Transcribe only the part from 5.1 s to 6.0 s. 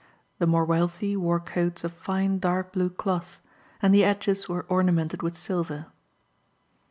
with silver.